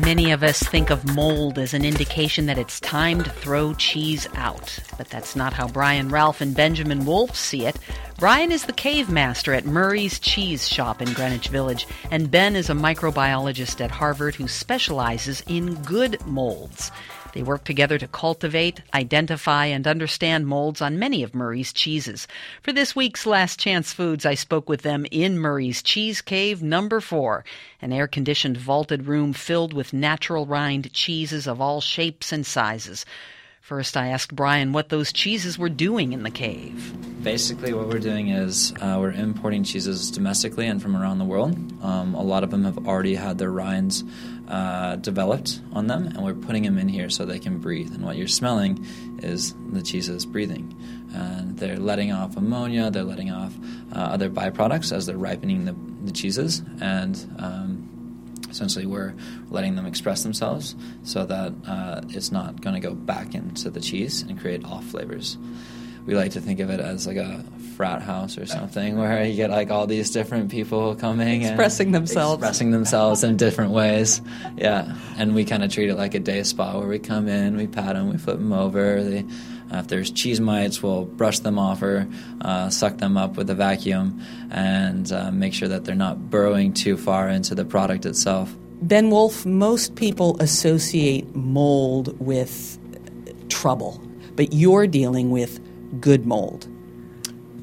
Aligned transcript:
Many 0.00 0.32
of 0.32 0.42
us 0.42 0.60
think 0.60 0.90
of 0.90 1.14
mold 1.14 1.58
as 1.58 1.72
an 1.72 1.84
indication 1.84 2.46
that 2.46 2.58
it's 2.58 2.80
time 2.80 3.22
to 3.22 3.30
throw 3.30 3.72
cheese 3.74 4.26
out. 4.34 4.76
But 4.98 5.08
that's 5.08 5.36
not 5.36 5.52
how 5.52 5.68
Brian 5.68 6.08
Ralph 6.08 6.40
and 6.40 6.52
Benjamin 6.52 7.04
Wolfe 7.04 7.36
see 7.36 7.64
it. 7.64 7.78
Brian 8.18 8.50
is 8.50 8.64
the 8.64 8.72
cave 8.72 9.08
master 9.08 9.54
at 9.54 9.66
Murray's 9.66 10.18
Cheese 10.18 10.68
Shop 10.68 11.00
in 11.00 11.12
Greenwich 11.12 11.46
Village, 11.48 11.86
and 12.10 12.32
Ben 12.32 12.56
is 12.56 12.70
a 12.70 12.74
microbiologist 12.74 13.80
at 13.80 13.92
Harvard 13.92 14.34
who 14.34 14.48
specializes 14.48 15.44
in 15.46 15.74
good 15.82 16.24
molds. 16.26 16.90
They 17.34 17.42
work 17.42 17.64
together 17.64 17.98
to 17.98 18.06
cultivate, 18.06 18.80
identify, 18.94 19.66
and 19.66 19.88
understand 19.88 20.46
molds 20.46 20.80
on 20.80 21.00
many 21.00 21.24
of 21.24 21.34
Murray's 21.34 21.72
cheeses. 21.72 22.28
For 22.62 22.72
this 22.72 22.94
week's 22.94 23.26
Last 23.26 23.58
Chance 23.58 23.92
Foods, 23.92 24.24
I 24.24 24.34
spoke 24.34 24.68
with 24.68 24.82
them 24.82 25.04
in 25.10 25.40
Murray's 25.40 25.82
Cheese 25.82 26.20
Cave 26.20 26.62
number 26.62 27.00
four, 27.00 27.44
an 27.82 27.92
air 27.92 28.06
conditioned 28.06 28.56
vaulted 28.56 29.08
room 29.08 29.32
filled 29.32 29.72
with 29.72 29.92
natural 29.92 30.46
rind 30.46 30.92
cheeses 30.92 31.48
of 31.48 31.60
all 31.60 31.80
shapes 31.80 32.30
and 32.30 32.46
sizes. 32.46 33.04
First, 33.64 33.96
I 33.96 34.08
asked 34.08 34.36
Brian 34.36 34.74
what 34.74 34.90
those 34.90 35.10
cheeses 35.10 35.58
were 35.58 35.70
doing 35.70 36.12
in 36.12 36.22
the 36.22 36.30
cave. 36.30 36.94
Basically, 37.24 37.72
what 37.72 37.88
we're 37.88 37.98
doing 37.98 38.28
is 38.28 38.74
uh, 38.78 38.98
we're 39.00 39.12
importing 39.12 39.64
cheeses 39.64 40.10
domestically 40.10 40.66
and 40.66 40.82
from 40.82 40.94
around 40.94 41.16
the 41.16 41.24
world. 41.24 41.56
Um, 41.82 42.14
a 42.14 42.22
lot 42.22 42.44
of 42.44 42.50
them 42.50 42.64
have 42.64 42.86
already 42.86 43.14
had 43.14 43.38
their 43.38 43.50
rinds 43.50 44.04
uh, 44.48 44.96
developed 44.96 45.62
on 45.72 45.86
them, 45.86 46.08
and 46.08 46.22
we're 46.22 46.34
putting 46.34 46.64
them 46.64 46.76
in 46.76 46.88
here 46.88 47.08
so 47.08 47.24
they 47.24 47.38
can 47.38 47.56
breathe. 47.56 47.94
And 47.94 48.04
what 48.04 48.18
you're 48.18 48.28
smelling 48.28 48.84
is 49.22 49.54
the 49.72 49.80
cheeses 49.80 50.26
breathing. 50.26 50.76
And 51.14 51.58
they're 51.58 51.78
letting 51.78 52.12
off 52.12 52.36
ammonia, 52.36 52.90
they're 52.90 53.02
letting 53.02 53.30
off 53.30 53.54
uh, 53.94 53.98
other 53.98 54.28
byproducts 54.28 54.94
as 54.94 55.06
they're 55.06 55.16
ripening 55.16 55.64
the, 55.64 55.74
the 56.04 56.12
cheeses. 56.12 56.62
And 56.82 57.16
um, 57.38 57.83
essentially, 58.54 58.86
we're 58.86 59.14
letting 59.50 59.74
them 59.74 59.84
express 59.84 60.22
themselves 60.22 60.76
so 61.02 61.26
that 61.26 61.52
uh, 61.66 62.00
it's 62.10 62.30
not 62.30 62.60
going 62.60 62.74
to 62.74 62.80
go 62.80 62.94
back 62.94 63.34
into 63.34 63.68
the 63.68 63.80
cheese 63.80 64.22
and 64.22 64.40
create 64.40 64.64
off 64.64 64.84
flavors 64.84 65.36
we 66.06 66.14
like 66.14 66.32
to 66.32 66.40
think 66.40 66.60
of 66.60 66.70
it 66.70 66.80
as 66.80 67.06
like 67.06 67.16
a 67.16 67.42
frat 67.76 68.02
house 68.02 68.38
or 68.38 68.46
something 68.46 68.98
where 68.98 69.24
you 69.24 69.34
get 69.34 69.50
like 69.50 69.70
all 69.70 69.86
these 69.86 70.10
different 70.10 70.50
people 70.50 70.94
coming 70.94 71.42
expressing 71.42 71.92
themselves. 71.92 72.34
expressing 72.34 72.70
themselves 72.70 73.24
in 73.24 73.36
different 73.36 73.72
ways. 73.72 74.20
Yeah. 74.56 74.96
And 75.16 75.34
we 75.34 75.44
kind 75.44 75.64
of 75.64 75.72
treat 75.72 75.88
it 75.88 75.96
like 75.96 76.14
a 76.14 76.20
day 76.20 76.42
spa 76.42 76.78
where 76.78 76.88
we 76.88 76.98
come 76.98 77.28
in 77.28 77.56
we 77.56 77.66
pat 77.66 77.94
them 77.94 78.10
we 78.10 78.18
flip 78.18 78.36
them 78.36 78.52
over 78.52 79.02
they, 79.02 79.20
uh, 79.72 79.78
if 79.78 79.88
there's 79.88 80.10
cheese 80.10 80.40
mites 80.40 80.82
we'll 80.82 81.04
brush 81.04 81.38
them 81.40 81.58
off 81.58 81.82
or 81.82 82.06
uh, 82.42 82.68
suck 82.68 82.98
them 82.98 83.16
up 83.16 83.36
with 83.36 83.48
a 83.50 83.54
vacuum 83.54 84.20
and 84.50 85.10
uh, 85.10 85.30
make 85.30 85.54
sure 85.54 85.68
that 85.68 85.84
they're 85.84 85.94
not 85.94 86.30
burrowing 86.30 86.72
too 86.72 86.96
far 86.96 87.28
into 87.28 87.54
the 87.54 87.64
product 87.64 88.04
itself. 88.04 88.54
Ben 88.82 89.08
Wolfe 89.08 89.46
most 89.46 89.96
people 89.96 90.36
associate 90.40 91.34
mold 91.34 92.18
with 92.20 92.78
trouble 93.48 94.00
but 94.36 94.52
you're 94.52 94.86
dealing 94.86 95.30
with 95.30 95.60
good 96.00 96.26
mold. 96.26 96.68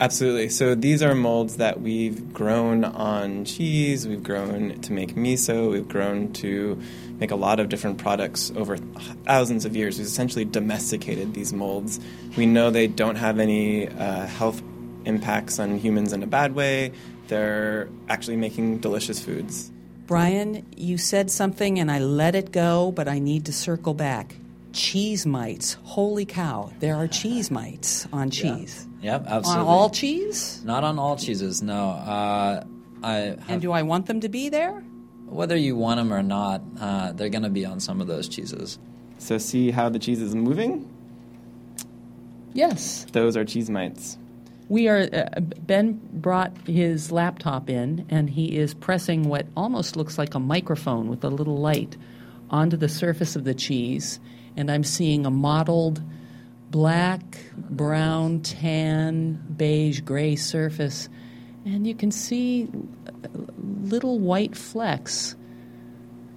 Absolutely. 0.00 0.48
So 0.48 0.76
these 0.76 1.02
are 1.02 1.12
molds 1.12 1.56
that 1.56 1.80
we've 1.80 2.32
grown 2.32 2.84
on 2.84 3.44
cheese, 3.44 4.06
we've 4.06 4.22
grown 4.22 4.80
to 4.82 4.92
make 4.92 5.16
miso, 5.16 5.72
we've 5.72 5.88
grown 5.88 6.32
to 6.34 6.80
make 7.18 7.32
a 7.32 7.36
lot 7.36 7.58
of 7.58 7.68
different 7.68 7.98
products 7.98 8.52
over 8.54 8.76
thousands 8.76 9.64
of 9.64 9.74
years. 9.74 9.98
We've 9.98 10.06
essentially 10.06 10.44
domesticated 10.44 11.34
these 11.34 11.52
molds. 11.52 11.98
We 12.36 12.46
know 12.46 12.70
they 12.70 12.86
don't 12.86 13.16
have 13.16 13.40
any 13.40 13.88
uh, 13.88 14.26
health 14.26 14.62
impacts 15.04 15.58
on 15.58 15.78
humans 15.78 16.12
in 16.12 16.22
a 16.22 16.28
bad 16.28 16.54
way. 16.54 16.92
They're 17.26 17.88
actually 18.08 18.36
making 18.36 18.78
delicious 18.78 19.18
foods. 19.18 19.72
Brian, 20.06 20.64
you 20.76 20.96
said 20.96 21.28
something 21.28 21.80
and 21.80 21.90
I 21.90 21.98
let 21.98 22.36
it 22.36 22.52
go, 22.52 22.92
but 22.92 23.08
I 23.08 23.18
need 23.18 23.46
to 23.46 23.52
circle 23.52 23.94
back 23.94 24.36
cheese 24.72 25.26
mites. 25.26 25.74
Holy 25.82 26.24
cow, 26.24 26.72
there 26.80 26.96
are 26.96 27.06
cheese 27.06 27.50
mites 27.50 28.06
on 28.12 28.30
cheese. 28.30 28.86
Yeah. 29.00 29.12
Yep, 29.12 29.24
absolutely. 29.28 29.62
On 29.62 29.68
all 29.68 29.90
cheese? 29.90 30.62
Not 30.64 30.84
on 30.84 30.98
all 30.98 31.16
cheeses, 31.16 31.62
no. 31.62 31.90
Uh, 31.90 32.64
I 33.02 33.36
and 33.48 33.62
do 33.62 33.72
I 33.72 33.82
want 33.82 34.06
them 34.06 34.20
to 34.20 34.28
be 34.28 34.48
there? 34.48 34.82
Whether 35.26 35.56
you 35.56 35.76
want 35.76 35.98
them 35.98 36.12
or 36.12 36.22
not, 36.22 36.62
uh, 36.80 37.12
they're 37.12 37.28
going 37.28 37.42
to 37.42 37.50
be 37.50 37.64
on 37.64 37.80
some 37.80 38.00
of 38.00 38.06
those 38.06 38.28
cheeses. 38.28 38.78
So, 39.18 39.38
see 39.38 39.70
how 39.70 39.88
the 39.88 39.98
cheese 39.98 40.20
is 40.20 40.34
moving? 40.34 40.88
Yes. 42.54 43.06
Those 43.12 43.36
are 43.36 43.44
cheese 43.44 43.70
mites. 43.70 44.18
We 44.68 44.88
are. 44.88 45.08
Uh, 45.12 45.40
ben 45.40 46.00
brought 46.12 46.56
his 46.66 47.12
laptop 47.12 47.70
in, 47.70 48.04
and 48.08 48.28
he 48.28 48.56
is 48.56 48.74
pressing 48.74 49.28
what 49.28 49.46
almost 49.56 49.96
looks 49.96 50.18
like 50.18 50.34
a 50.34 50.40
microphone 50.40 51.08
with 51.08 51.22
a 51.24 51.30
little 51.30 51.58
light 51.58 51.96
onto 52.50 52.76
the 52.76 52.88
surface 52.88 53.36
of 53.36 53.44
the 53.44 53.54
cheese 53.54 54.18
and 54.58 54.72
I'm 54.72 54.82
seeing 54.82 55.24
a 55.24 55.30
mottled 55.30 56.02
black, 56.70 57.22
brown, 57.56 58.40
tan, 58.40 59.40
beige, 59.56 60.00
gray 60.00 60.34
surface, 60.34 61.08
and 61.64 61.86
you 61.86 61.94
can 61.94 62.10
see 62.10 62.68
little 63.56 64.18
white 64.18 64.56
flecks 64.56 65.36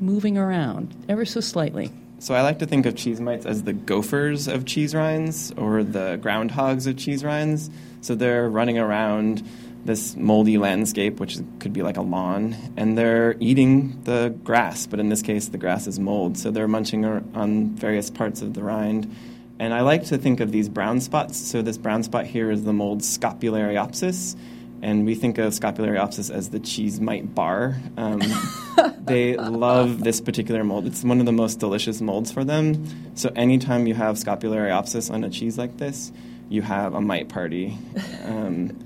moving 0.00 0.38
around 0.38 0.96
ever 1.10 1.26
so 1.26 1.40
slightly. 1.40 1.92
So 2.18 2.34
I 2.34 2.40
like 2.40 2.58
to 2.60 2.66
think 2.66 2.86
of 2.86 2.96
cheese 2.96 3.20
mites 3.20 3.44
as 3.44 3.64
the 3.64 3.74
gophers 3.74 4.48
of 4.48 4.64
cheese 4.64 4.94
rinds 4.94 5.52
or 5.52 5.84
the 5.84 6.18
groundhogs 6.22 6.86
of 6.86 6.96
cheese 6.96 7.22
rinds. 7.22 7.68
So 8.00 8.14
they're 8.14 8.48
running 8.48 8.78
around 8.78 9.46
this 9.86 10.16
moldy 10.16 10.58
landscape, 10.58 11.20
which 11.20 11.38
could 11.58 11.72
be 11.72 11.82
like 11.82 11.96
a 11.96 12.02
lawn, 12.02 12.56
and 12.76 12.98
they're 12.98 13.36
eating 13.40 14.02
the 14.02 14.34
grass, 14.44 14.86
but 14.86 15.00
in 15.00 15.08
this 15.08 15.22
case, 15.22 15.48
the 15.48 15.58
grass 15.58 15.86
is 15.86 15.98
mold. 15.98 16.36
So 16.36 16.50
they're 16.50 16.68
munching 16.68 17.04
on 17.04 17.70
various 17.76 18.10
parts 18.10 18.42
of 18.42 18.54
the 18.54 18.62
rind. 18.62 19.14
And 19.58 19.72
I 19.72 19.80
like 19.80 20.04
to 20.06 20.18
think 20.18 20.40
of 20.40 20.52
these 20.52 20.68
brown 20.68 21.00
spots. 21.00 21.38
So 21.38 21.62
this 21.62 21.78
brown 21.78 22.02
spot 22.02 22.26
here 22.26 22.50
is 22.50 22.64
the 22.64 22.72
mold 22.72 23.00
Scopulariopsis, 23.00 24.36
and 24.82 25.06
we 25.06 25.14
think 25.14 25.38
of 25.38 25.52
Scopulariopsis 25.52 26.30
as 26.30 26.50
the 26.50 26.60
cheese 26.60 27.00
mite 27.00 27.34
bar. 27.34 27.76
Um, 27.96 28.20
they 29.00 29.36
love 29.36 30.04
this 30.04 30.20
particular 30.20 30.62
mold. 30.64 30.86
It's 30.86 31.02
one 31.02 31.20
of 31.20 31.26
the 31.26 31.32
most 31.32 31.58
delicious 31.58 32.00
molds 32.02 32.30
for 32.30 32.44
them. 32.44 33.14
So 33.16 33.30
anytime 33.34 33.86
you 33.86 33.94
have 33.94 34.16
Scopulariopsis 34.16 35.10
on 35.10 35.24
a 35.24 35.30
cheese 35.30 35.56
like 35.56 35.78
this, 35.78 36.12
you 36.48 36.62
have 36.62 36.94
a 36.94 37.00
mite 37.00 37.28
party. 37.28 37.76
Um, 38.24 38.85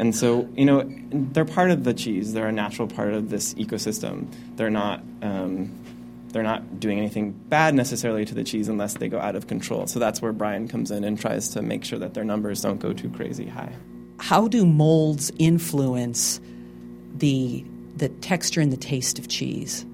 and 0.00 0.16
so, 0.16 0.48
you 0.56 0.64
know, 0.64 0.82
they're 1.12 1.44
part 1.44 1.70
of 1.70 1.84
the 1.84 1.92
cheese. 1.92 2.32
They're 2.32 2.46
a 2.46 2.52
natural 2.52 2.88
part 2.88 3.12
of 3.12 3.28
this 3.28 3.52
ecosystem. 3.54 4.32
They're 4.56 4.70
not. 4.70 5.02
Um, 5.20 5.76
they're 6.28 6.42
not 6.42 6.80
doing 6.80 6.96
anything 6.96 7.32
bad 7.32 7.74
necessarily 7.74 8.24
to 8.24 8.34
the 8.34 8.44
cheese 8.44 8.68
unless 8.68 8.94
they 8.94 9.08
go 9.08 9.20
out 9.20 9.36
of 9.36 9.48
control. 9.48 9.88
So 9.88 9.98
that's 9.98 10.22
where 10.22 10.32
Brian 10.32 10.68
comes 10.68 10.92
in 10.92 11.02
and 11.04 11.20
tries 11.20 11.48
to 11.50 11.60
make 11.60 11.84
sure 11.84 11.98
that 11.98 12.14
their 12.14 12.22
numbers 12.24 12.62
don't 12.62 12.78
go 12.78 12.92
too 12.92 13.10
crazy 13.10 13.46
high. 13.46 13.74
How 14.18 14.48
do 14.48 14.64
molds 14.64 15.30
influence 15.38 16.40
the 17.16 17.62
the 17.96 18.08
texture 18.08 18.62
and 18.62 18.72
the 18.72 18.78
taste 18.78 19.18
of 19.18 19.28
cheese? 19.28 19.84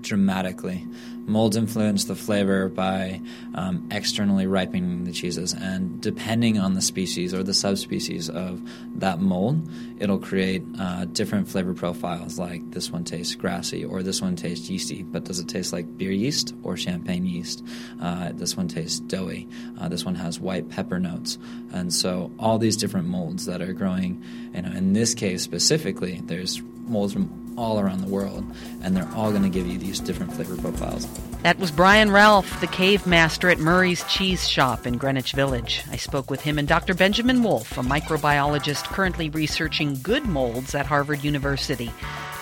Dramatically. 0.00 0.86
Molds 1.26 1.56
influence 1.56 2.04
the 2.04 2.14
flavor 2.14 2.68
by 2.70 3.20
um, 3.54 3.86
externally 3.90 4.46
ripening 4.46 5.04
the 5.04 5.12
cheeses, 5.12 5.52
and 5.52 6.00
depending 6.00 6.58
on 6.58 6.72
the 6.72 6.80
species 6.80 7.34
or 7.34 7.42
the 7.42 7.52
subspecies 7.52 8.30
of 8.30 8.62
that 8.98 9.20
mold, 9.20 9.68
it'll 9.98 10.18
create 10.18 10.62
uh, 10.78 11.04
different 11.06 11.48
flavor 11.48 11.74
profiles. 11.74 12.38
Like 12.38 12.70
this 12.70 12.90
one 12.90 13.04
tastes 13.04 13.34
grassy, 13.34 13.84
or 13.84 14.02
this 14.02 14.22
one 14.22 14.36
tastes 14.36 14.70
yeasty, 14.70 15.02
but 15.02 15.24
does 15.24 15.38
it 15.38 15.48
taste 15.48 15.72
like 15.72 15.98
beer 15.98 16.12
yeast 16.12 16.54
or 16.62 16.76
champagne 16.78 17.26
yeast? 17.26 17.62
Uh, 18.00 18.30
this 18.32 18.56
one 18.56 18.68
tastes 18.68 19.00
doughy. 19.00 19.46
Uh, 19.78 19.88
this 19.88 20.04
one 20.04 20.14
has 20.14 20.40
white 20.40 20.70
pepper 20.70 20.98
notes, 20.98 21.36
and 21.72 21.92
so 21.92 22.30
all 22.38 22.58
these 22.58 22.76
different 22.76 23.08
molds 23.08 23.44
that 23.44 23.60
are 23.60 23.74
growing. 23.74 24.22
You 24.54 24.62
know, 24.62 24.72
in 24.72 24.94
this 24.94 25.12
case 25.12 25.42
specifically, 25.42 26.22
there's 26.24 26.62
molds 26.86 27.12
from 27.12 27.47
all 27.58 27.80
around 27.80 28.00
the 28.00 28.08
world, 28.08 28.44
and 28.82 28.96
they're 28.96 29.08
all 29.14 29.30
going 29.30 29.42
to 29.42 29.48
give 29.48 29.66
you 29.66 29.78
these 29.78 29.98
different 29.98 30.32
flavor 30.32 30.56
profiles. 30.56 31.06
That 31.42 31.58
was 31.58 31.70
Brian 31.70 32.10
Ralph, 32.10 32.60
the 32.60 32.66
cave 32.68 33.06
master 33.06 33.48
at 33.50 33.58
Murray's 33.58 34.04
Cheese 34.04 34.48
Shop 34.48 34.86
in 34.86 34.96
Greenwich 34.96 35.32
Village. 35.32 35.82
I 35.90 35.96
spoke 35.96 36.30
with 36.30 36.40
him 36.40 36.58
and 36.58 36.68
Dr. 36.68 36.94
Benjamin 36.94 37.42
Wolfe, 37.42 37.76
a 37.76 37.82
microbiologist 37.82 38.84
currently 38.84 39.28
researching 39.30 39.98
good 40.02 40.24
molds 40.26 40.74
at 40.74 40.86
Harvard 40.86 41.24
University. 41.24 41.90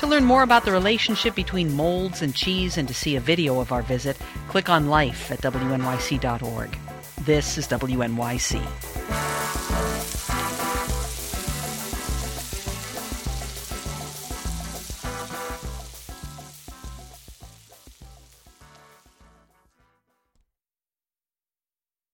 To 0.01 0.07
learn 0.07 0.25
more 0.25 0.43
about 0.43 0.67
the 0.67 0.73
relationship 0.73 1.35
between 1.35 1.75
molds 1.75 2.21
and 2.21 2.35
cheese 2.35 2.77
and 2.77 2.87
to 2.87 2.95
see 2.95 3.17
a 3.17 3.21
video 3.21 3.61
of 3.61 3.73
our 3.73 3.83
visit, 3.83 4.19
click 4.49 4.69
on 4.69 4.89
Life 4.89 5.31
at 5.31 5.41
WNYC.org. 5.41 6.79
This 7.25 7.57
is 7.57 7.67
WNYC. 7.67 9.36